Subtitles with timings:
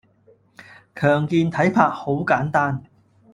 [0.95, 2.83] 強健體魄好簡單